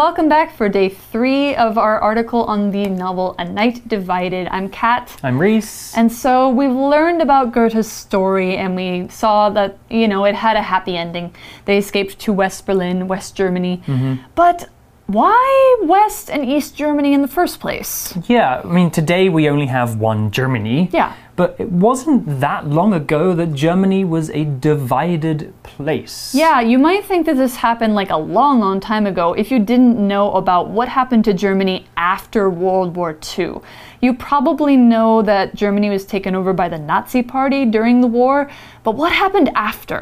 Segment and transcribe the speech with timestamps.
[0.00, 4.48] Welcome back for day three of our article on the novel A Night Divided.
[4.50, 5.14] I'm Kat.
[5.22, 5.94] I'm Reese.
[5.94, 10.56] And so we've learned about Gerta's story and we saw that, you know, it had
[10.56, 11.34] a happy ending.
[11.66, 13.82] They escaped to West Berlin, West Germany.
[13.86, 14.22] Mm-hmm.
[14.34, 14.70] But
[15.06, 18.16] why West and East Germany in the first place?
[18.26, 20.88] Yeah, I mean, today we only have one Germany.
[20.92, 21.14] Yeah.
[21.40, 26.34] But it wasn't that long ago that Germany was a divided place.
[26.34, 29.58] Yeah, you might think that this happened like a long, long time ago if you
[29.58, 33.60] didn't know about what happened to Germany after World War II.
[34.02, 38.50] You probably know that Germany was taken over by the Nazi Party during the war,
[38.82, 40.00] but what happened after?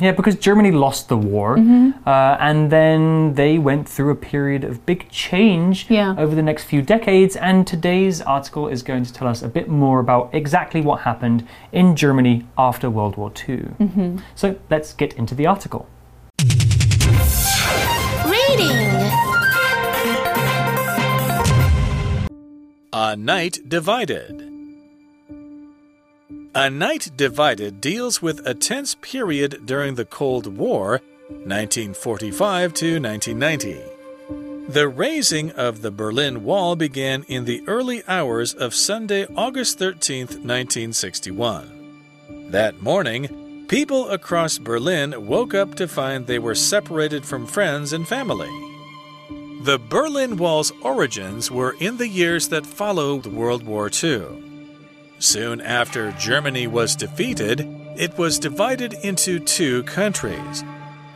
[0.00, 2.08] Yeah, because Germany lost the war, Mm-hmm.
[2.08, 6.16] uh, and then they went through a period of big change Yeah.
[6.18, 7.36] over the next few decades.
[7.36, 11.46] And today's article is going to tell us a bit more about exactly what happened
[11.72, 13.56] in Germany after World War II.
[13.56, 14.18] Mm-hmm.
[14.34, 15.88] So let's get into the article.
[18.26, 18.86] Reading.
[22.92, 24.42] A Night Divided.
[26.54, 33.95] A Night Divided deals with a tense period during the Cold War, 1945 to 1990.
[34.68, 40.26] The raising of the Berlin Wall began in the early hours of Sunday, August 13,
[40.26, 42.48] 1961.
[42.50, 48.08] That morning, people across Berlin woke up to find they were separated from friends and
[48.08, 48.50] family.
[49.62, 54.24] The Berlin Wall's origins were in the years that followed World War II.
[55.20, 57.60] Soon after Germany was defeated,
[57.96, 60.64] it was divided into two countries.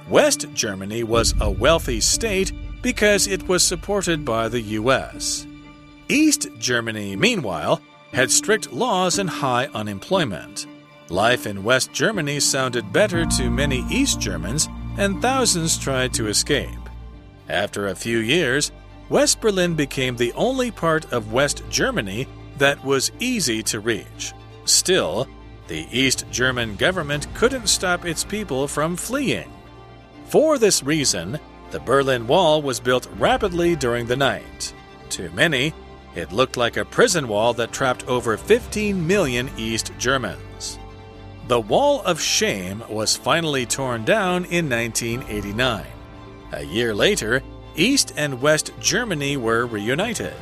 [0.09, 5.47] West Germany was a wealthy state because it was supported by the US.
[6.09, 7.81] East Germany, meanwhile,
[8.13, 10.67] had strict laws and high unemployment.
[11.09, 14.69] Life in West Germany sounded better to many East Germans,
[14.99, 16.69] and thousands tried to escape.
[17.49, 18.71] After a few years,
[19.09, 24.33] West Berlin became the only part of West Germany that was easy to reach.
[24.65, 25.27] Still,
[25.67, 29.51] the East German government couldn't stop its people from fleeing.
[30.27, 34.75] For this reason, the Berlin Wall was built rapidly during the night.
[35.11, 35.73] To many,
[36.15, 40.79] it looked like a prison wall that trapped over 15 million East Germans.
[41.47, 45.87] The Wall of Shame was finally torn down in 1989.
[46.53, 47.43] A year later,
[47.77, 50.35] East and West Germany were reunited.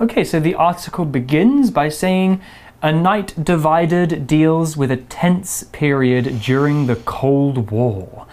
[0.00, 2.40] Okay, so the article begins by saying
[2.82, 8.26] a night divided deals with a tense period during the Cold War.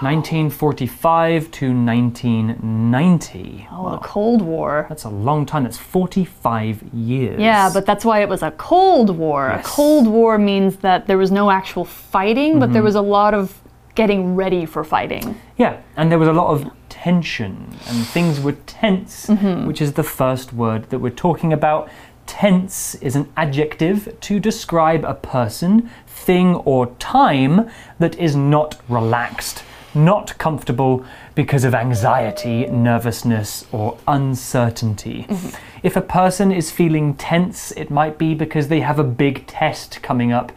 [0.00, 3.68] 1945 to 1990.
[3.70, 4.86] Oh, the Cold War.
[4.88, 5.64] That's a long time.
[5.64, 7.38] That's 45 years.
[7.38, 9.52] Yeah, but that's why it was a Cold War.
[9.54, 9.66] Yes.
[9.66, 12.86] A Cold War means that there was no actual fighting, but there mm-hmm.
[12.86, 13.60] was a lot of
[13.94, 15.38] getting ready for fighting.
[15.58, 19.66] Yeah, and there was a lot of tension and things were tense, mm-hmm.
[19.66, 21.90] which is the first word that we're talking about.
[22.30, 27.68] Tense is an adjective to describe a person, thing, or time
[27.98, 29.64] that is not relaxed,
[29.94, 31.04] not comfortable
[31.34, 35.26] because of anxiety, nervousness, or uncertainty.
[35.28, 35.56] Mm-hmm.
[35.82, 40.00] If a person is feeling tense, it might be because they have a big test
[40.00, 40.52] coming up.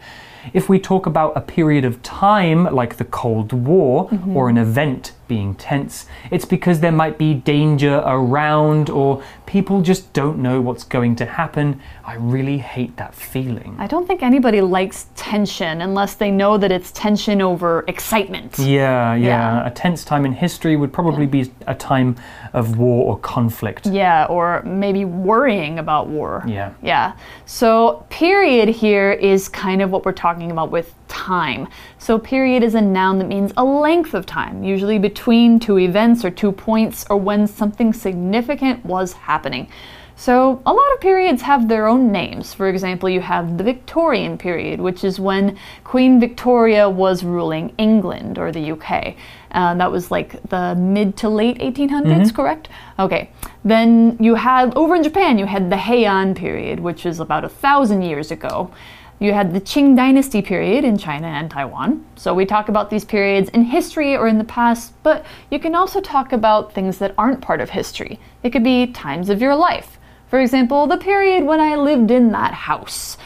[0.52, 4.36] If we talk about a period of time like the Cold War mm-hmm.
[4.36, 10.12] or an event being tense, it's because there might be danger around or people just
[10.12, 11.80] don't know what's going to happen.
[12.04, 13.76] I really hate that feeling.
[13.78, 18.58] I don't think anybody likes tension unless they know that it's tension over excitement.
[18.58, 19.66] Yeah, yeah, Yeah.
[19.66, 22.16] A tense time in history would probably be a time
[22.52, 23.86] of war or conflict.
[23.86, 26.44] Yeah, or maybe worrying about war.
[26.46, 26.72] Yeah.
[26.82, 27.12] Yeah.
[27.46, 31.68] So, period here is kind of what we're talking about with time.
[31.98, 36.24] So, period is a noun that means a length of time, usually between two events
[36.24, 39.68] or two points or when something significant was happening.
[40.16, 42.54] So, a lot of periods have their own names.
[42.54, 48.38] For example, you have the Victorian period, which is when Queen Victoria was ruling England
[48.38, 49.16] or the UK.
[49.50, 52.68] Uh, that was like the mid to late 1800s, correct?
[52.98, 53.30] Okay.
[53.64, 57.48] Then you had, over in Japan, you had the Heian period, which is about a
[57.48, 58.70] thousand years ago.
[59.20, 62.04] You had the Qing Dynasty period in China and Taiwan.
[62.16, 65.74] So we talk about these periods in history or in the past, but you can
[65.74, 68.18] also talk about things that aren't part of history.
[68.42, 69.98] It could be times of your life.
[70.28, 73.16] For example, the period when I lived in that house.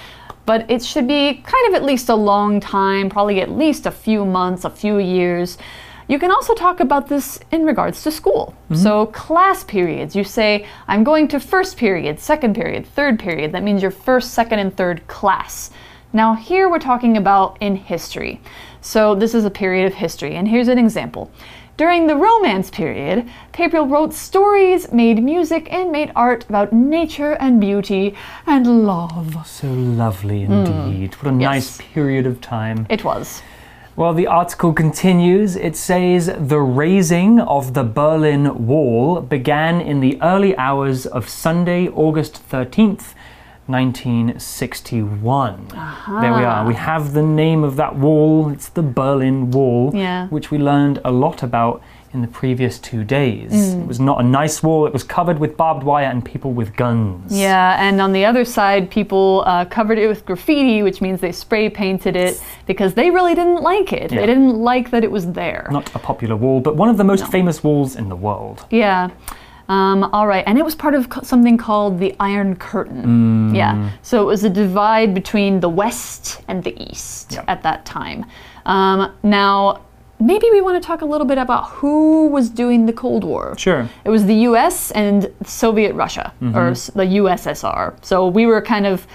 [0.45, 3.91] But it should be kind of at least a long time, probably at least a
[3.91, 5.59] few months, a few years.
[6.09, 8.55] You can also talk about this in regards to school.
[8.65, 8.83] Mm-hmm.
[8.83, 13.53] So, class periods, you say, I'm going to first period, second period, third period.
[13.53, 15.71] That means your first, second, and third class.
[16.15, 18.41] Now, here we're talking about in history.
[18.81, 21.31] So, this is a period of history, and here's an example.
[21.77, 27.61] During the Romance period, people wrote stories, made music, and made art about nature and
[27.61, 28.17] beauty
[28.47, 29.47] and love.
[29.47, 31.13] So lovely indeed.
[31.13, 31.23] Mm.
[31.23, 32.87] What a nice period of time.
[32.89, 33.43] It was.
[33.99, 35.57] Well, the article continues.
[35.57, 41.89] It says the raising of the Berlin Wall began in the early hours of Sunday,
[41.89, 43.15] August 13th.
[43.67, 45.67] 1961.
[46.23, 46.65] There we are.
[46.65, 48.49] We have the name of that wall.
[48.51, 50.29] It's the Berlin Wall, Yeah.
[50.29, 51.83] which we learned a lot about
[52.13, 53.75] in the previous two days.
[53.75, 56.75] It was not a nice wall, it was covered with barbed wire and people with
[56.77, 57.39] guns.
[57.39, 61.33] Yeah, and on the other side, people uh, covered it with graffiti, which means they
[61.33, 64.11] spray painted it because they really didn't like it.
[64.11, 64.21] Yeah.
[64.21, 65.69] They didn't like that it was there.
[65.71, 68.65] Not a popular wall, but one of the most famous walls in the world.
[68.71, 69.11] Yeah.
[69.69, 73.55] Um, all right, and it was part of something called the Iron Curtain.
[73.55, 77.45] Yeah, so it was a divide between the West and the East Yeah.
[77.49, 78.25] at that time.
[78.65, 79.83] Um, now,
[80.21, 83.57] maybe we want to talk a little bit about who was doing the Cold War.
[83.59, 83.89] Sure.
[84.05, 84.91] It was the U.S.
[84.93, 86.57] and Soviet Russia, mm-hmm.
[86.57, 87.95] or the USSR.
[88.05, 89.07] So we were kind of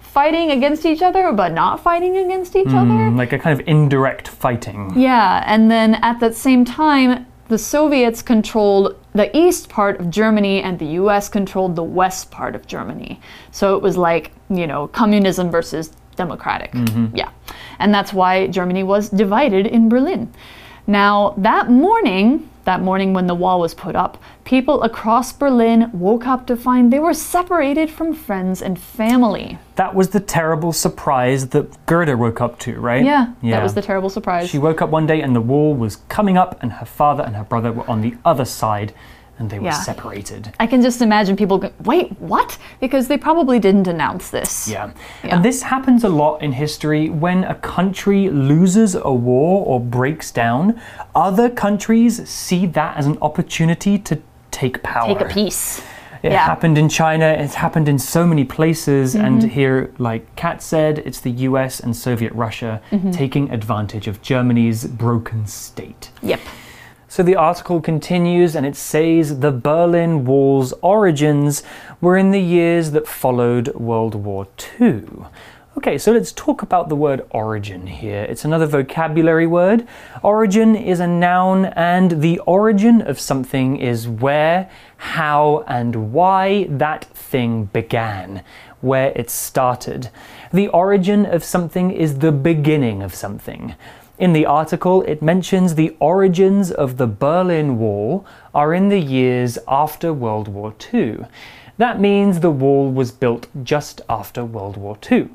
[0.00, 3.16] fighting against each other, but not fighting against each mm, other.
[3.16, 4.92] Like a kind of indirect fighting.
[4.94, 10.62] Yeah, and then at that same time, the Soviets controlled the east part of Germany
[10.62, 13.20] and the US controlled the west part of Germany.
[13.50, 16.72] So it was like, you know, communism versus democratic.
[16.72, 17.16] Mm-hmm.
[17.16, 17.30] Yeah.
[17.82, 20.32] And that's why Germany was divided in Berlin.
[20.86, 26.24] Now, that morning, that morning when the wall was put up, people across Berlin woke
[26.24, 29.58] up to find they were separated from friends and family.
[29.74, 33.04] That was the terrible surprise that Gerta woke up to, right?
[33.04, 34.48] Yeah, yeah, that was the terrible surprise.
[34.48, 37.34] She woke up one day and the wall was coming up, and her father and
[37.34, 38.94] her brother were on the other side,
[39.38, 39.72] and they were Yeah.
[39.72, 40.52] separated.
[40.60, 42.58] I can just imagine people go, wait, what?
[42.80, 44.68] Because they probably didn't announce this.
[44.68, 44.90] Yeah.
[45.24, 45.36] Yeah.
[45.36, 50.30] And this happens a lot in history when a country loses a war or breaks
[50.30, 50.80] down.
[51.14, 54.18] Other countries see that as an opportunity to
[54.50, 55.08] take power.
[55.08, 55.82] Take a piece.
[56.22, 56.46] It yeah.
[56.46, 59.48] happened in China, it's happened in so many places, and mm-hmm.
[59.48, 63.10] here, like Kat said, it's the US and Soviet Russia mm-hmm.
[63.10, 66.10] taking advantage of Germany's broken state.
[66.22, 66.38] Yep.
[67.12, 71.62] So the article continues and it says the Berlin Wall's origins
[72.00, 74.48] were in the years that followed World War
[74.80, 75.04] II.
[75.76, 78.22] Okay, so let's talk about the word origin here.
[78.22, 79.86] It's another vocabulary word.
[80.22, 87.04] Origin is a noun, and the origin of something is where, how, and why that
[87.04, 88.42] thing began,
[88.80, 90.08] where it started.
[90.50, 93.74] The origin of something is the beginning of something.
[94.22, 98.24] In the article, it mentions the origins of the Berlin Wall
[98.54, 101.26] are in the years after World War II.
[101.76, 105.30] That means the wall was built just after World War II.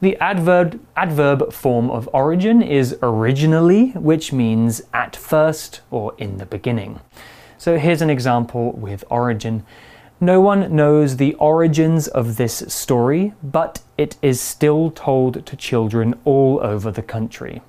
[0.00, 6.46] The adverb, adverb form of origin is originally, which means at first or in the
[6.46, 7.00] beginning.
[7.56, 9.64] So here's an example with origin.
[10.20, 16.14] No one knows the origins of this story, but it is still told to children
[16.24, 17.62] all over the country.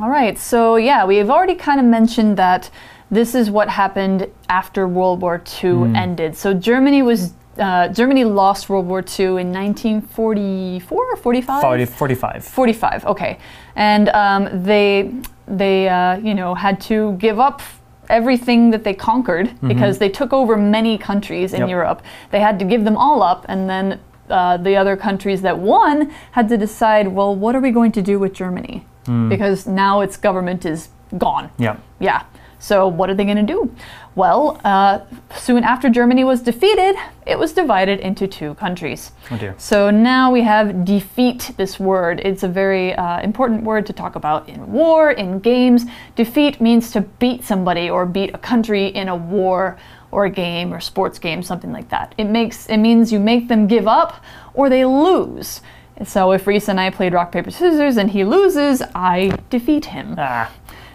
[0.00, 0.38] All right.
[0.38, 2.70] So, yeah, we've already kind of mentioned that
[3.10, 6.36] this is what happened after World War II ended.
[6.36, 7.32] So, Germany was.
[7.58, 11.60] Uh, Germany lost World War II in 1944 or 45?
[11.60, 12.44] 40, 45.
[12.44, 13.36] 45 okay
[13.74, 15.12] and um, they
[15.48, 17.60] they uh, you know had to give up
[18.08, 21.68] everything that they conquered because they took over many countries in Yep.
[21.68, 23.98] europe they had to give them all up and then
[24.30, 28.02] uh, the other countries that won had to decide well what are we going to
[28.02, 28.86] do with germany
[29.28, 31.76] because now its government is gone Yeah.
[31.98, 32.22] yeah.
[32.60, 33.70] So what are they going to do?
[34.16, 35.00] Well, uh,
[35.36, 39.12] soon after Germany was defeated, it was divided into two countries.
[39.30, 39.54] Oh dear.
[39.58, 42.20] So now we have defeat, this word.
[42.24, 45.84] It's a very uh, important word to talk about in war, in games.
[46.16, 49.78] Defeat means to beat somebody or beat a country in a war
[50.10, 52.12] or a game or sports game, something like that.
[52.18, 54.24] It makes it means you make them give up
[54.54, 55.60] or they lose.
[55.98, 59.84] And so if Reese and I played rock paper scissors and he loses, I defeat
[59.86, 60.14] him.
[60.16, 60.50] Ah,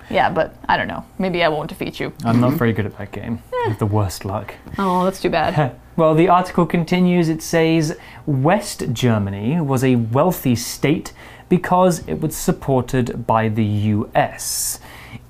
[0.09, 1.03] Yeah, but I don't know.
[1.19, 2.13] Maybe I won't defeat you.
[2.23, 3.41] I'm not very good at that game.
[3.53, 4.55] I have the worst luck.
[4.77, 5.75] Oh, that's too bad.
[5.95, 7.29] Well, the article continues.
[7.29, 7.95] It says
[8.25, 11.13] West Germany was a wealthy state
[11.49, 14.79] because it was supported by the US.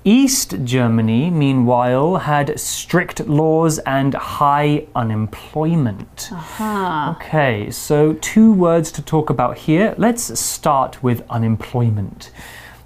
[0.06, 6.28] East Germany, meanwhile, had strict laws and high unemployment.
[6.60, 9.94] Okay, so two words to talk about here.
[9.96, 12.30] Let's start with unemployment.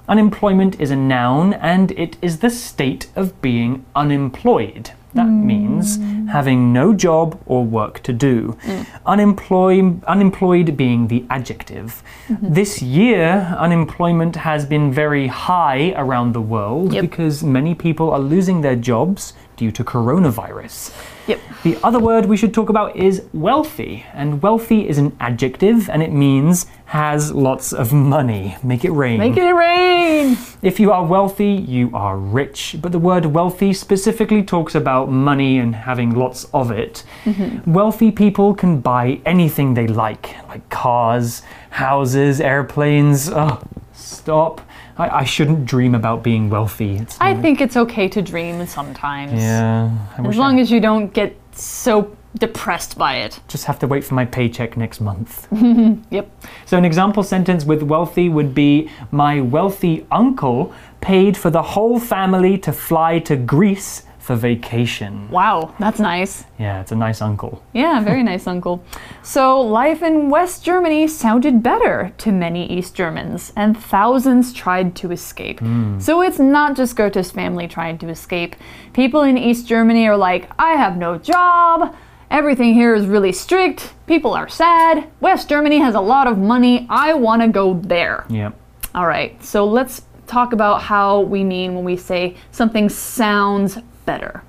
[0.08, 4.92] Unemployment is a noun and it is the state of being unemployed.
[5.14, 5.44] That mm.
[5.44, 5.96] means
[6.28, 8.58] having no job or work to do.
[8.62, 8.86] Mm.
[9.06, 12.02] Unemployed, unemployed being the adjective.
[12.28, 12.52] Mm-hmm.
[12.52, 17.02] This year, unemployment has been very high around the world Yep.
[17.02, 20.94] because many people are losing their jobs due to coronavirus.
[21.26, 21.40] Yep.
[21.62, 24.06] The other word we should talk about is wealthy.
[24.14, 28.56] And wealthy is an adjective and it means has lots of money.
[28.62, 29.18] Make it rain.
[29.18, 30.38] Make it rain.
[30.62, 32.76] If you are wealthy, you are rich.
[32.80, 37.04] But the word wealthy specifically talks about money and having lots of it.
[37.24, 37.70] Mm-hmm.
[37.70, 43.28] Wealthy people can buy anything they like, like cars, houses, airplanes.
[43.28, 43.60] Oh,
[43.92, 44.62] stop.
[44.98, 46.96] I, I shouldn't dream about being wealthy.
[46.96, 49.32] It's I think it's okay to dream sometimes.
[49.40, 49.90] yeah.
[50.18, 53.40] I As long I as you don't get so depressed by it.
[53.48, 55.46] just have to wait for my paycheck next month.
[56.10, 56.30] Yep.
[56.66, 61.98] So, an example sentence with wealthy would be My wealthy uncle paid for the whole
[61.98, 65.26] family to fly to Greece for vacation.
[65.30, 66.44] Wow, that's nice.
[66.58, 67.62] Yeah, it's a nice uncle.
[67.72, 68.84] Yeah, very nice, Uncle.
[69.22, 75.12] So, life in West Germany sounded better to many East Germans, and thousands tried to
[75.12, 75.60] escape.
[75.60, 75.98] Hmm.
[75.98, 78.54] So, it's not just Gerta's family trying to escape.
[78.92, 81.96] People in East Germany are like, I have no job.
[82.30, 83.94] Everything here is really strict.
[84.06, 85.08] People are sad.
[85.20, 86.86] West Germany has a lot of money.
[86.90, 88.26] I want to go there.
[88.28, 88.52] Yeah.
[88.94, 94.42] All right, so let's talk about how we mean when we say something sounds better.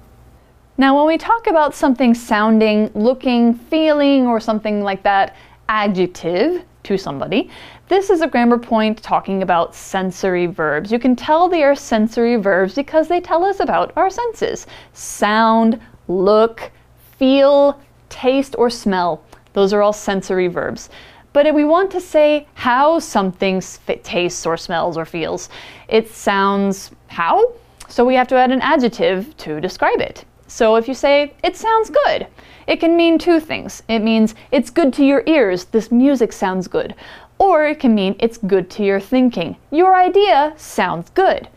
[0.78, 5.36] Now, when we talk about something sounding, looking, feeling, or something like that,
[5.68, 7.50] adjective to somebody,
[7.90, 10.94] this is a grammar point talking about sensory verbs.
[10.94, 15.78] You can tell they are sensory verbs because they tell us about our senses sound,
[16.08, 16.72] look,
[17.18, 19.22] feel, taste, or smell.
[19.52, 20.90] Those are all sensory verbs.
[21.34, 23.62] But if we want to say how something
[24.04, 25.50] tastes or smells or feels,
[25.90, 27.52] it sounds how?
[27.90, 30.24] So we have to add an adjective to describe it.
[30.46, 32.28] So if you say, it sounds good,
[32.68, 33.82] it can mean two things.
[33.88, 36.94] It means, it's good to your ears, this music sounds good.
[37.40, 41.48] Or it can mean, it's good to your thinking, your idea sounds good.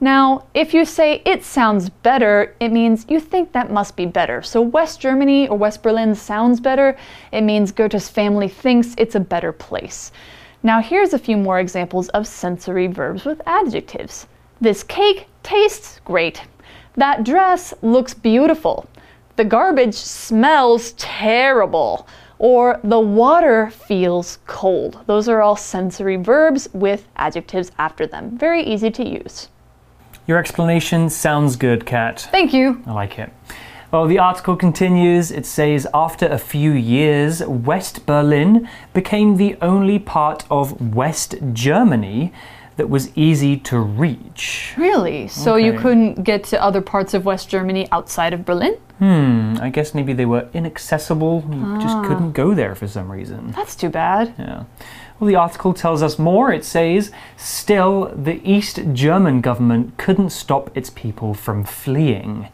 [0.00, 4.42] Now, if you say it sounds better, it means you think that must be better.
[4.42, 6.96] So, West Germany or West Berlin sounds better.
[7.30, 10.12] It means Gerta's family thinks it's a better place.
[10.62, 14.26] Now, here's a few more examples of sensory verbs with adjectives.
[14.64, 16.40] This cake tastes great.
[16.96, 18.88] That dress looks beautiful.
[19.36, 22.08] The garbage smells terrible.
[22.38, 25.00] Or the water feels cold.
[25.04, 28.38] Those are all sensory verbs with adjectives after them.
[28.38, 29.50] Very easy to use.
[30.26, 32.26] Your explanation sounds good, Kat.
[32.30, 32.82] Thank you.
[32.86, 33.30] I like it.
[33.90, 35.30] Well, the article continues.
[35.30, 42.32] It says after a few years, West Berlin became the only part of West Germany
[42.76, 44.74] that was easy to reach.
[44.76, 45.28] Really?
[45.28, 48.76] So you couldn't get to other parts of West Germany outside of Berlin?
[48.98, 51.44] Hmm, I guess maybe they were inaccessible.
[51.50, 53.52] You just couldn't go there for some reason.
[53.52, 54.34] That's too bad.
[54.38, 54.64] Yeah.
[55.18, 56.52] Well, the article tells us more.
[56.52, 62.48] It says, still, the East German government couldn't stop its people from fleeing.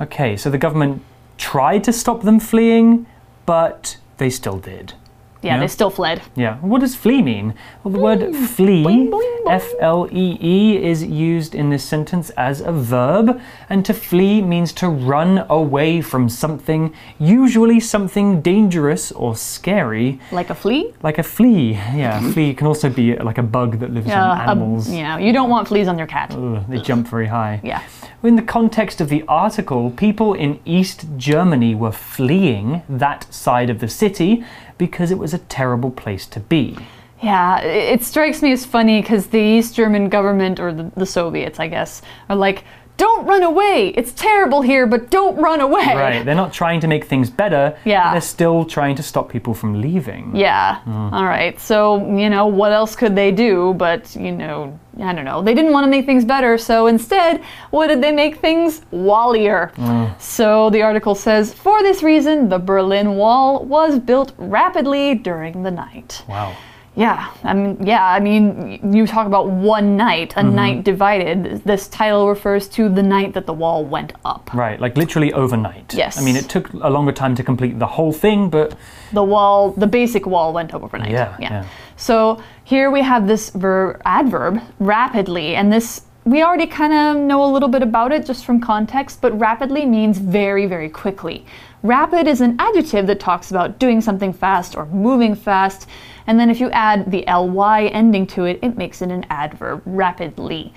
[0.00, 1.02] Okay, so the government
[1.36, 3.06] tried to stop them fleeing,
[3.44, 4.94] but they still did.
[5.42, 5.60] Yeah, Yeah.
[5.60, 6.20] they still fled.
[6.36, 6.56] Yeah.
[6.60, 7.54] What does flee mean?
[7.82, 9.26] Well, the word flee, boing, boing.
[9.48, 14.42] F L E E, is used in this sentence as a verb, and to flee
[14.42, 20.92] means to run away from something, usually something dangerous or scary, Like a flea?
[21.02, 21.72] like a flea.
[21.96, 24.90] Yeah, a flea can also be like a bug that lives on a- animals.
[24.90, 26.34] yeah, you don't want fleas on your cat.
[26.34, 27.60] Ugh, they jump very high.
[27.64, 27.80] Yeah.
[28.22, 33.78] In the context of the article, people in East Germany were fleeing that side of
[33.78, 34.44] the city
[34.76, 36.76] because it was a terrible place to be.
[37.22, 41.58] Yeah, it strikes me as funny because the East German government, or the, the Soviets,
[41.58, 42.64] I guess, are like,
[43.00, 43.76] don't run away!
[44.00, 45.88] It's terrible here, but don't run away!
[46.06, 48.04] Right, they're not trying to make things better, Yeah.
[48.04, 50.24] but they're still trying to stop people from leaving.
[50.36, 50.80] Yeah.
[50.86, 51.12] Mm.
[51.16, 51.58] All right.
[51.58, 51.78] So,
[52.22, 53.74] you know, what else could they do?
[53.86, 54.78] But, you know,
[55.08, 55.40] I don't know.
[55.40, 56.58] They didn't want to make things better.
[56.58, 59.72] So instead, what did they make things wallier?
[59.76, 60.20] Mm.
[60.20, 65.70] So the article says for this reason, the Berlin Wall was built rapidly during the
[65.70, 66.22] night.
[66.28, 66.54] Wow.
[66.96, 67.30] Yeah.
[67.44, 68.04] I mean, yeah.
[68.04, 70.54] I mean, you talk about one night, a mm-hmm.
[70.54, 71.62] night divided.
[71.64, 74.52] This title refers to the night that the wall went up.
[74.52, 75.94] Right, like literally overnight.
[75.94, 76.18] Yes.
[76.18, 78.76] I mean, it took a longer time to complete the whole thing, but
[79.12, 81.10] The wall, the basic wall went up overnight.
[81.10, 81.66] Yeah, yeah.
[81.96, 87.42] So here we have this verb, adverb, rapidly, and this we already kind of know
[87.42, 91.46] a little bit about it just from context, but rapidly means very, very quickly.
[91.82, 95.88] Rapid is an adjective that talks about doing something fast or moving fast,
[96.30, 99.82] and then if you add the ly ending to it, it makes it an adverb,
[99.84, 100.72] rapidly.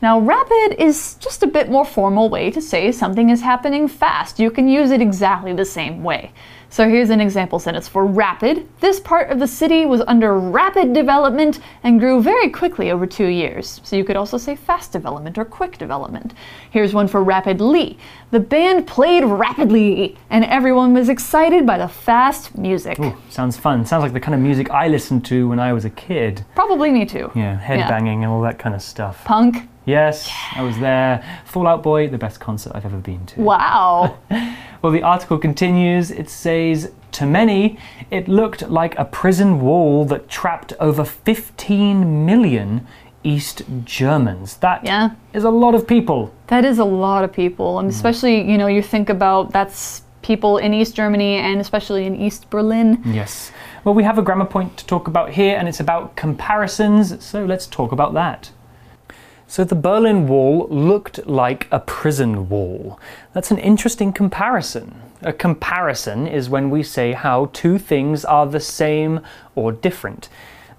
[0.00, 4.40] Now, rapid is just a bit more formal way to say something is happening fast.
[4.40, 6.32] You can use it exactly the same way.
[6.74, 8.66] So here's an example sentence for rapid.
[8.80, 13.28] This part of the city was under rapid development and grew very quickly over two
[13.28, 13.80] years.
[13.84, 16.34] So you could also say fast development or quick development.
[16.72, 17.96] Here's one for rapidly.
[18.32, 22.98] The band played rapidly and everyone was excited by the fast music.
[22.98, 23.86] Ooh, sounds fun.
[23.86, 26.44] Sounds like the kind of music I listened to when I was a kid.
[26.56, 27.30] Probably me too.
[27.36, 29.24] Yeah, headbanging and all that kind of stuff.
[29.24, 29.68] Punk.
[29.86, 31.22] Yes, I was there.
[31.44, 33.42] Fall Out Boy, the best concert I've ever been to.
[33.42, 34.18] Wow.
[34.84, 36.10] Well, the article continues.
[36.10, 37.78] It says, to many,
[38.10, 42.86] it looked like a prison wall that trapped over 15 million
[43.22, 44.58] East Germans.
[44.58, 45.10] That is Yeah.
[45.32, 46.34] is a lot of people.
[46.48, 47.94] That is a lot of people, and mm.
[47.94, 52.50] especially, you know, you think about that's people in East Germany and especially in East
[52.50, 53.00] Berlin.
[53.06, 53.52] Yes.
[53.84, 57.46] Well, we have a grammar point to talk about here, and it's about comparisons, so
[57.46, 58.50] let's talk about that.
[59.46, 62.98] So, the Berlin Wall looked like a prison wall.
[63.34, 65.00] That's an interesting comparison.
[65.22, 69.20] A comparison is when we say how two things are the same
[69.54, 70.28] or different.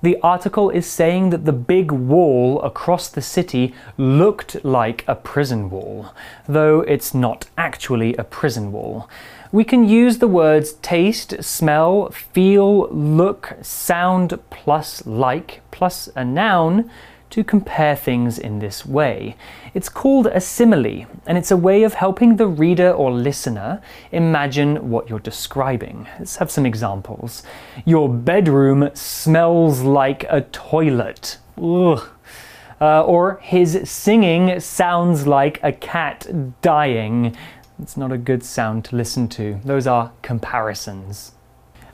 [0.01, 5.69] The article is saying that the big wall across the city looked like a prison
[5.69, 6.13] wall,
[6.47, 9.09] though it's not actually a prison wall.
[9.51, 16.89] We can use the words taste, smell, feel, look, sound, plus like, plus a noun
[17.29, 19.35] to compare things in this way.
[19.73, 24.89] It's called a simile, and it's a way of helping the reader or listener imagine
[24.89, 26.07] what you're describing.
[26.17, 27.43] Let's have some examples.
[27.85, 31.37] Your bedroom smells like a toilet.
[31.61, 32.07] Ugh.
[32.81, 37.35] Uh, or his singing sounds like a cat dying.
[37.81, 39.59] It's not a good sound to listen to.
[39.63, 41.34] Those are comparisons.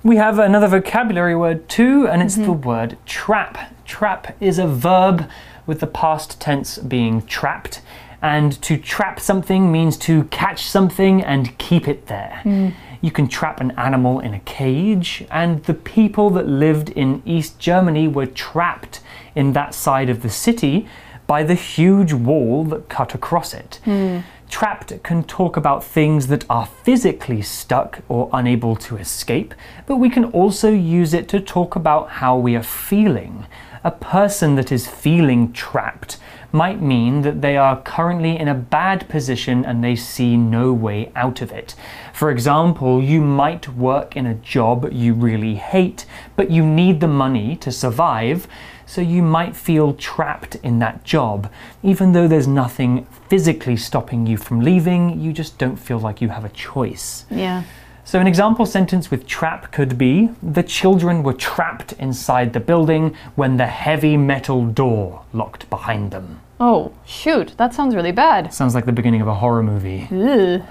[0.03, 2.67] We have another vocabulary word too, and it's the mm-hmm.
[2.67, 3.71] word trap.
[3.85, 5.29] Trap is a verb
[5.67, 7.81] with the past tense being trapped.
[8.19, 12.41] And to trap something means to catch something and keep it there.
[12.43, 12.73] Mm.
[13.01, 17.59] You can trap an animal in a cage, and the people that lived in East
[17.59, 19.01] Germany were trapped
[19.35, 20.87] in that side of the city
[21.27, 23.79] by the huge wall that cut across it.
[23.85, 24.23] Mm.
[24.51, 29.55] Trapped can talk about things that are physically stuck or unable to escape,
[29.87, 33.47] but we can also use it to talk about how we are feeling.
[33.85, 36.19] A person that is feeling trapped
[36.51, 41.13] might mean that they are currently in a bad position and they see no way
[41.15, 41.73] out of it.
[42.13, 47.07] For example, you might work in a job you really hate, but you need the
[47.07, 48.49] money to survive,
[48.91, 51.49] so you might feel trapped in that job.
[51.82, 56.27] Even though there's nothing physically stopping you from leaving, you just don't feel like you
[56.27, 57.23] have a choice.
[57.32, 57.63] Yeah.
[58.04, 63.15] So, an example sentence with trap could be The children were trapped inside the building
[63.36, 66.41] when the heavy metal door locked behind them.
[66.60, 67.54] Oh, shoot.
[67.56, 68.54] That sounds really bad.
[68.54, 70.10] Sounds like the beginning of a horror movie.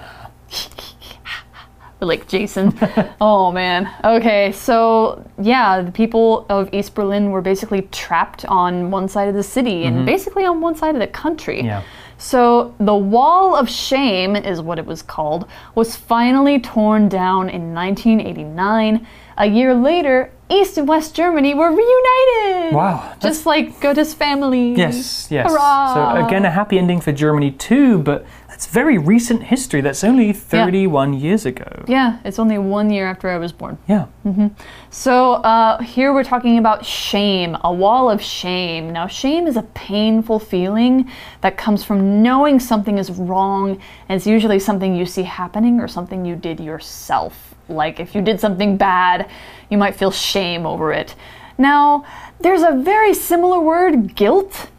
[2.01, 2.77] Or like Jason.
[3.21, 3.87] oh man.
[4.03, 9.35] Okay, so yeah, the people of East Berlin were basically trapped on one side of
[9.35, 10.05] the city and mm-hmm.
[10.05, 11.61] basically on one side of the country.
[11.63, 11.83] Yeah.
[12.21, 17.73] So the Wall of Shame is what it was called, was finally torn down in
[17.73, 19.07] 1989.
[19.37, 22.75] A year later, East and West Germany were reunited.
[22.75, 24.75] Wow, Just like Gerta's family.
[24.75, 25.49] Yes, yes.
[25.49, 26.15] Hurrah!
[26.15, 28.23] So, again, a happy ending for Germany too, but
[28.61, 29.81] that's very recent history.
[29.81, 31.83] That's only 31 years ago.
[31.87, 33.79] Yeah, it's only one year after I was born.
[33.87, 34.05] Yeah.
[34.91, 38.93] So uh, here we're talking about shame, a wall of shame.
[38.93, 41.09] Now, shame is a painful feeling
[41.41, 45.87] that comes from knowing something is wrong, and it's usually something you see happening or
[45.87, 47.55] something you did yourself.
[47.67, 49.27] Like if you did something bad,
[49.71, 51.15] you might feel shame over it.
[51.57, 52.05] Now,
[52.39, 54.69] there's a very similar word, guilt.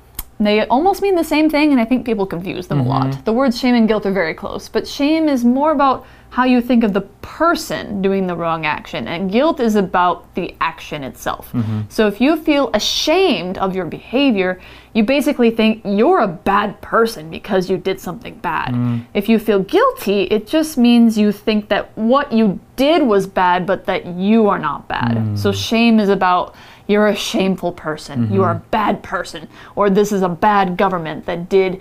[0.44, 3.07] They almost mean the same thing, and I think people confuse them a lot.
[3.07, 3.24] Mm-hmm.
[3.24, 6.62] The words shame and guilt are very close, but shame is more about how you
[6.62, 11.52] think of the person doing the wrong action, and guilt is about the action itself.
[11.52, 11.83] Mm-hmm.
[11.90, 14.59] So if you feel ashamed of your behavior,
[14.94, 18.70] you basically think you're a bad person because you did something bad.
[18.72, 19.07] Mm.
[19.12, 23.66] If you feel guilty, it just means you think that what you did was bad,
[23.66, 25.38] but that you are not bad.
[25.38, 25.55] So mm.
[25.55, 26.55] shame is about
[26.87, 31.27] you're a shameful person, you are a bad person, or this is a bad government
[31.27, 31.81] that did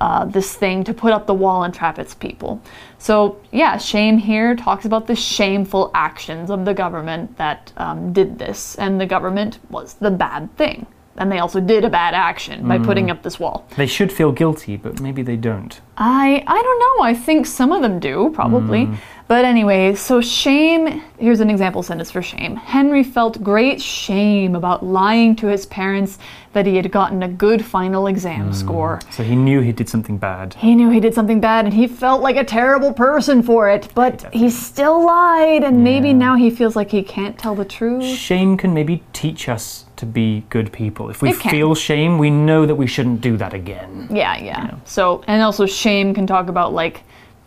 [0.00, 2.60] uh, this thing to put up the wall and trap its people.
[2.98, 8.38] So, yeah, shame here talks about the shameful actions of the government that um, did
[8.38, 10.86] this, and the government was the bad thing.
[11.18, 13.66] And they also did a bad action by putting up this wall.
[13.76, 15.78] They should feel guilty, but maybe they don't.
[15.98, 17.04] I I don't know.
[17.04, 18.88] I think some of them do probably.
[19.32, 22.54] But anyway, so shame, here's an example sentence for shame.
[22.54, 26.18] Henry felt great shame about lying to his parents
[26.52, 28.52] that he had gotten a good final exam hmm.
[28.52, 29.00] score.
[29.10, 30.52] So he knew he did something bad.
[30.52, 33.88] He knew he did something bad and he felt like a terrible person for it,
[33.94, 38.04] but he still lied and maybe now he feels like he can't tell the truth.
[38.04, 41.08] Shame can maybe teach us to be good people.
[41.08, 44.08] If we feel shame, we know that we shouldn't do that again.
[44.10, 44.74] Yeah, yeah.
[44.84, 47.02] So, and also shame can talk about like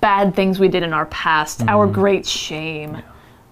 [0.05, 3.01] bad things we did in our past, our great shame.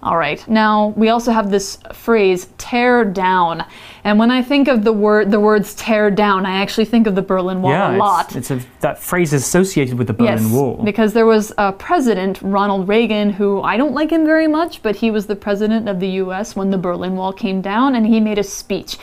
[0.04, 0.46] All right.
[0.46, 3.64] Now, we also have this phrase tear down.
[4.04, 7.14] And when I think of the word the words tear down, I actually think of
[7.16, 8.36] the Berlin Wall yeah, a it's- lot.
[8.36, 10.80] It's, a that phrase is associated with the Berlin yes, Wall.
[10.84, 14.94] because there was a president, Ronald Reagan, who I don't like him very much, but
[14.94, 18.20] he was the president of the US when the Berlin Wall came down, and he
[18.20, 18.96] made a speech.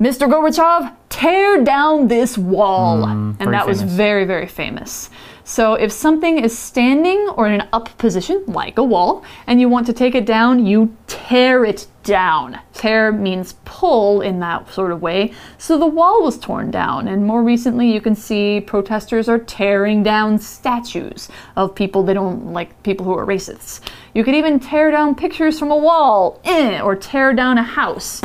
[0.00, 0.28] Mr.
[0.32, 3.04] Gorbachev, tear down this wall.
[3.04, 5.10] and Hmm, very that was very, very famous.
[5.48, 9.68] So if something is standing or in an up position, like a wall, and you
[9.68, 12.58] want to take it down, you tear it down.
[12.74, 15.32] Tear means pull in that sort of way.
[15.56, 20.02] So the wall was torn down, and more recently you can see protesters are tearing
[20.02, 23.80] down statues of people they don't like, people who are racists.
[24.14, 28.20] You could even tear down pictures from a wall, eh, or tear down a house.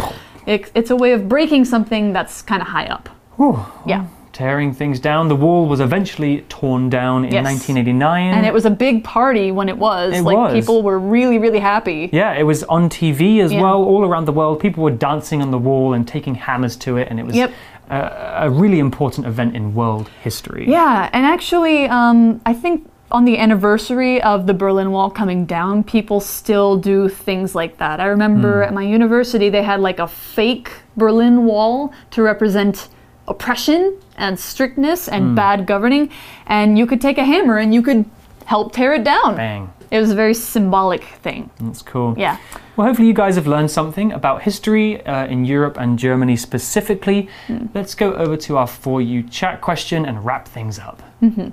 [0.47, 3.09] It, it's a way of breaking something that's kind of high up.
[3.35, 3.63] Whew.
[3.85, 4.07] Yeah.
[4.33, 5.27] Tearing things down.
[5.27, 7.43] The wall was eventually torn down in Yes.
[7.43, 8.33] 1989.
[8.33, 10.15] And it was a big party when it was.
[10.15, 10.53] It like was.
[10.53, 12.09] people were really, really happy.
[12.13, 13.61] Yeah, it was on TV as Yeah.
[13.61, 14.59] well, all around the world.
[14.61, 17.51] People were dancing on the wall and taking hammers to it, and it was Yep.
[17.89, 20.65] a, a really important event in world history.
[20.67, 25.83] Yeah, and actually, um, I think on the anniversary of the Berlin Wall coming down,
[25.83, 27.99] people still do things like that.
[27.99, 32.87] I remember at my university they had like a fake Berlin Wall to represent
[33.27, 36.09] oppression and strictness and bad governing,
[36.45, 38.05] and you could take a hammer and you could
[38.45, 39.35] help tear it down.
[39.35, 39.73] Bang.
[39.89, 41.49] It was a very symbolic thing.
[41.59, 42.15] That's cool.
[42.17, 42.37] Yeah.
[42.77, 47.29] Well, hopefully, you guys have learned something about history uh, in Europe and Germany specifically.
[47.47, 47.65] Hmm.
[47.73, 51.01] Let's go over to our For You chat question and wrap things up.
[51.35, 51.51] For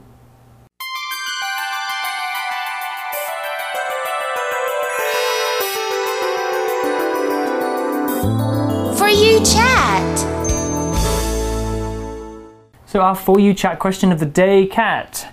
[12.89, 15.31] So, our For You chat question of the day, Kat.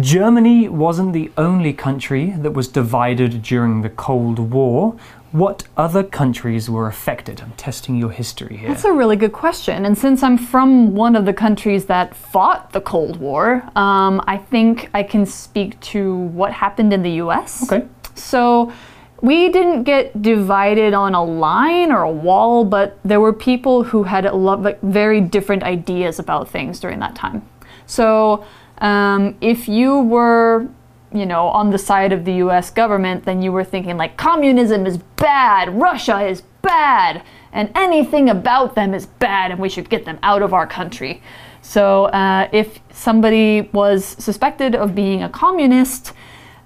[0.00, 4.96] Germany wasn't the only country that was divided during the Cold War.
[5.30, 7.42] What other countries were affected?
[7.42, 8.70] I'm testing your history here.
[8.70, 9.86] That's a really good question.
[9.86, 14.36] And since I'm from one of the countries that fought the Cold War, um, I
[14.36, 17.70] think I can speak to what happened in the US.
[17.70, 17.86] Okay.
[18.16, 18.72] So
[19.22, 24.04] we didn't get divided on a line or a wall, but there were people who
[24.04, 24.28] had
[24.82, 27.46] very different ideas about things during that time.
[27.86, 28.44] So
[28.78, 30.68] um, if you were
[31.12, 34.86] you know, on the side of the US government, then you were thinking like communism
[34.86, 40.04] is bad, Russia is bad, and anything about them is bad, and we should get
[40.04, 41.20] them out of our country.
[41.62, 46.12] So uh, if somebody was suspected of being a communist,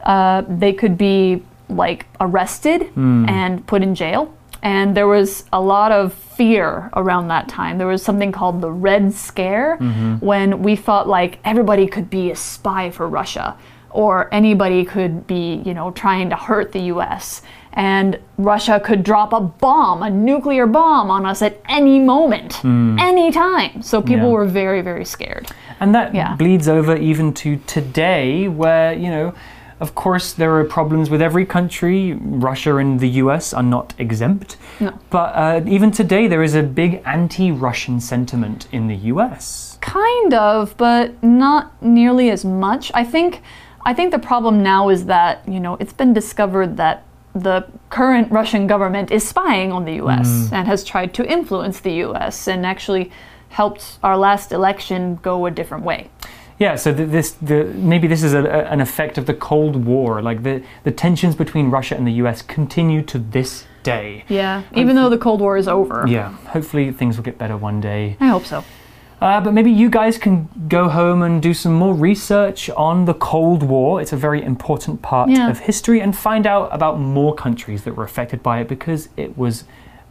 [0.02, 3.28] uh, they could be like arrested hmm.
[3.28, 4.34] and put in jail.
[4.62, 7.76] And there was a lot of fear around that time.
[7.76, 10.24] There was something called the Red Scare mm-hmm.
[10.24, 13.58] when we thought like everybody could be a spy for Russia
[13.90, 17.42] or anybody could be, you know, trying to hurt the US.
[17.74, 22.96] And Russia could drop a bomb, a nuclear bomb on us at any moment, hmm.
[22.98, 23.82] any time.
[23.82, 24.32] So people Yeah.
[24.32, 25.48] were very, very scared.
[25.78, 26.34] And that Yeah.
[26.36, 29.32] bleeds over even to today, where, you know,
[29.84, 32.14] of course, there are problems with every country.
[32.14, 34.56] Russia and the US are not exempt.
[34.80, 34.98] No.
[35.10, 39.76] But uh, even today, there is a big anti Russian sentiment in the US.
[39.82, 42.90] Kind of, but not nearly as much.
[42.94, 43.42] I think
[43.84, 48.32] I think the problem now is that, you know, it's been discovered that the current
[48.32, 52.64] Russian government is spying on the US and has tried to influence the US and
[52.64, 53.10] actually
[53.50, 56.08] helped our last election go a different way.
[56.58, 59.84] Yeah, so th- this the maybe this is a, a- an effect of the Cold
[59.84, 60.22] War.
[60.22, 62.42] Like the the tensions between Russia and the U.S.
[62.42, 64.24] continue to this day.
[64.28, 66.04] Yeah, even though the Cold War is over.
[66.08, 68.16] Yeah, hopefully things will get better one day.
[68.20, 68.64] I hope so.
[69.20, 73.14] Uh, but maybe you guys can go home and do some more research on the
[73.14, 74.00] Cold War.
[74.02, 75.48] It's a very important part Yeah.
[75.50, 79.36] of history, and find out about more countries that were affected by it because it
[79.38, 79.64] was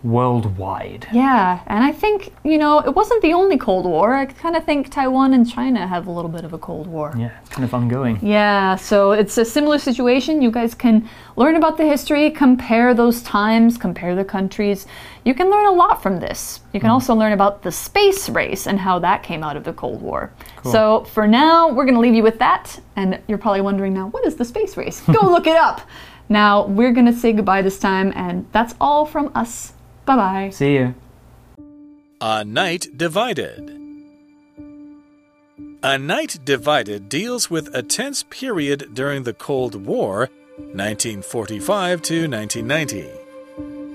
[0.04, 1.08] worldwide.
[1.14, 4.14] Yeah, and I think, you know, it wasn't the only Cold War.
[4.14, 7.14] I kind of think Taiwan and China have a little bit of a Cold War.
[7.18, 8.20] Yeah, it's kind of ongoing.
[8.22, 10.42] Yeah, so it's a similar situation.
[10.42, 14.86] You guys can learn about the history, compare those times, compare the countries.
[15.24, 16.60] You can learn a lot from this.
[16.74, 16.94] You can mm.
[16.94, 20.34] also learn about the space race and how that came out of the Cold War.
[20.64, 22.80] So for now, we're going to leave you with that.
[22.96, 25.02] And you're probably wondering now, what is the space race?
[25.02, 25.82] Go look it up.
[26.30, 29.74] Now, we're going to say goodbye this time, and that's all from us.
[30.06, 30.50] Bye bye.
[30.50, 30.96] See you.
[32.20, 33.80] A Night Divided.
[35.82, 43.10] A Night Divided deals with a tense period during the Cold War, 1945 to 1990.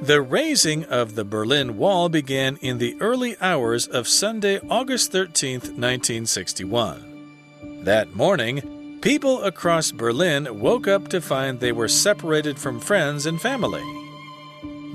[0.03, 5.55] The raising of the Berlin Wall began in the early hours of Sunday, August 13,
[5.55, 7.85] 1961.
[7.85, 13.41] That morning, people across Berlin woke up to find they were separated from friends and
[13.41, 14.08] family.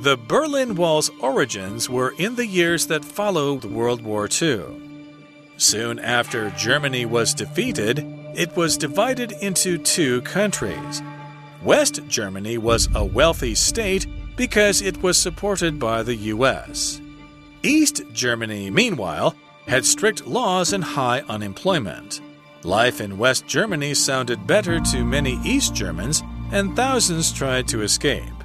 [0.04, 4.66] The Berlin Wall's origins were in the years that followed World War II.
[5.56, 8.00] Soon after Germany was defeated,
[8.36, 11.02] it was divided into two countries.
[11.64, 17.00] West Germany was a wealthy state because it was supported by the US.
[17.64, 19.34] East Germany, meanwhile,
[19.68, 22.20] had strict laws and high unemployment.
[22.64, 28.43] Life in West Germany sounded better to many East Germans, and thousands tried to escape.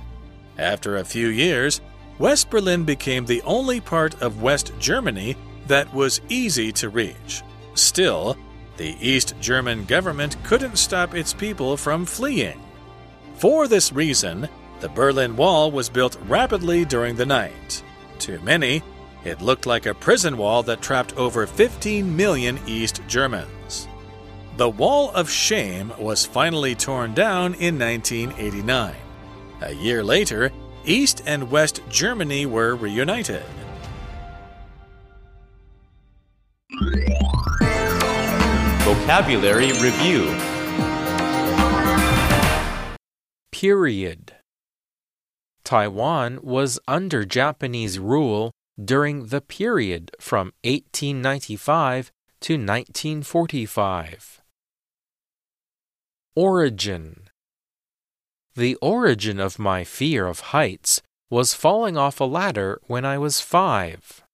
[0.59, 1.81] After a few years,
[2.19, 5.37] West Berlin became the only part of West Germany
[5.69, 7.43] that was easy to reach.
[7.75, 8.37] Still,
[8.77, 12.61] the East German government couldn't stop its people from fleeing.
[13.37, 14.49] For this reason,
[14.81, 17.83] the Berlin Wall was built rapidly during the night.
[18.21, 18.83] To many,
[19.25, 23.89] it looked like a prison wall that trapped over 15 million East Germans.
[24.57, 28.95] The Wall of Shame was finally torn down in 1989.
[29.61, 30.53] A year later,
[30.85, 33.43] East and West Germany were reunited.
[38.85, 40.33] Vocabulary Review
[43.51, 44.35] Period.
[45.65, 54.41] Taiwan was under Japanese rule during the period from 1895 to 1945.
[56.37, 57.28] Origin
[58.59, 63.41] The origin of my fear of heights was falling off a ladder when I was
[63.41, 64.25] five.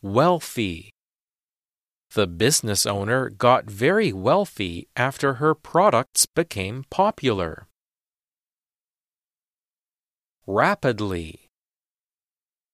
[0.00, 0.94] Wealthy
[2.14, 7.68] the business owner got very wealthy after her products became popular.
[10.46, 11.50] Rapidly.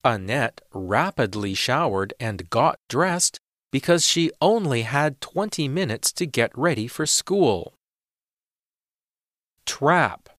[0.05, 3.39] Annette rapidly showered and got dressed
[3.73, 7.75] because she only had 20 minutes to get ready for school.
[9.68, 10.30] Trap.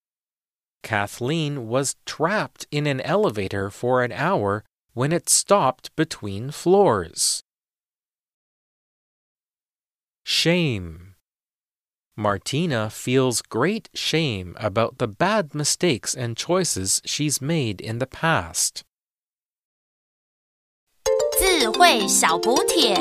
[0.83, 7.43] Kathleen was trapped in an elevator for an hour when it stopped between floors.
[10.25, 11.15] Shame.
[12.17, 18.85] Martina feels great shame about the bad mistakes and choices she's made in the past.
[21.37, 22.95] 智慧小补帖。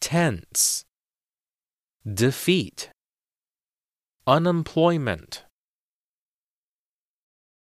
[0.00, 0.82] Tense.
[2.04, 2.90] Defeat.
[4.25, 5.43] Unemployment.